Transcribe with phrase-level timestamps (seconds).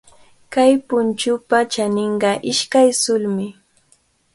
[0.53, 3.47] Kay punchupa chaninqa ishkay sulismi.